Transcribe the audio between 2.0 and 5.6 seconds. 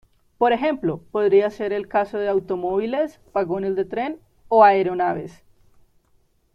de automóviles, vagones de tren, o aeronaves.